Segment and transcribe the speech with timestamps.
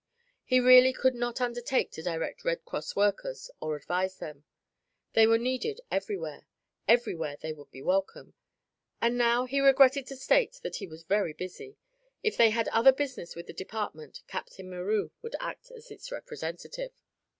[0.43, 4.45] He really could not undertake to direct Red Cross workers or advise them.
[5.13, 6.47] They were needed everywhere;
[6.87, 8.33] everywhere they would be welcome.
[8.99, 11.77] And now, he regretted to state that he was very busy;
[12.23, 16.93] if they had other business with the department, Captain Meroux would act as its representative.